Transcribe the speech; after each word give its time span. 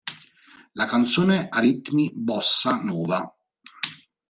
La 0.71 0.87
canzone 0.87 1.47
ha 1.47 1.59
ritmi 1.59 2.11
bossa 2.11 2.81
nova. 2.81 3.31